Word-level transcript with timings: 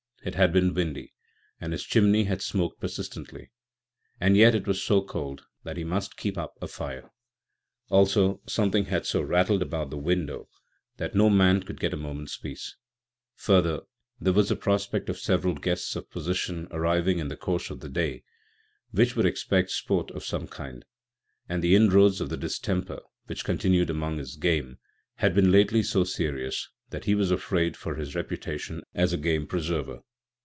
It 0.23 0.35
had 0.35 0.53
been 0.53 0.75
windy, 0.75 1.15
and 1.59 1.71
his 1.73 1.83
chimney 1.83 2.25
had 2.25 2.43
smoked 2.43 2.79
persistently, 2.79 3.49
and 4.19 4.37
yet 4.37 4.53
it 4.53 4.67
was 4.67 4.79
so 4.79 5.01
cold 5.01 5.45
that 5.63 5.77
he 5.77 5.83
must 5.83 6.15
keep 6.15 6.37
up 6.37 6.53
a 6.61 6.67
fire. 6.67 7.09
Also 7.89 8.39
something 8.45 8.85
had 8.85 9.07
so 9.07 9.19
rattled 9.23 9.63
about 9.63 9.89
the 9.89 9.97
window 9.97 10.47
that 10.97 11.15
no 11.15 11.27
man 11.27 11.63
could 11.63 11.79
get 11.79 11.91
a 11.91 11.97
moment's 11.97 12.37
peace. 12.37 12.75
Further, 13.33 13.81
there 14.19 14.31
was 14.31 14.49
the 14.49 14.55
prospect 14.55 15.09
of 15.09 15.17
several 15.17 15.55
guests 15.55 15.95
of 15.95 16.11
position 16.11 16.67
arriving 16.69 17.17
in 17.17 17.29
the 17.29 17.35
course 17.35 17.71
of 17.71 17.79
the 17.79 17.89
day, 17.89 18.23
who 18.95 19.03
would 19.15 19.25
expect 19.25 19.71
sport 19.71 20.11
of 20.11 20.23
some 20.23 20.47
kind, 20.47 20.85
and 21.49 21.63
the 21.63 21.75
inroads 21.75 22.21
of 22.21 22.29
the 22.29 22.37
distemper 22.37 22.99
(which 23.25 23.43
continued 23.43 23.89
among 23.89 24.19
his 24.19 24.35
game) 24.35 24.77
had 25.15 25.33
been 25.33 25.51
lately 25.51 25.81
so 25.81 26.03
serious 26.03 26.69
that 26.91 27.05
he 27.05 27.15
was 27.15 27.31
afraid 27.31 27.75
for 27.75 27.95
his 27.95 28.13
reputation 28.13 28.83
as 28.93 29.11
a 29.13 29.17
game 29.17 29.47
preserver. 29.47 30.01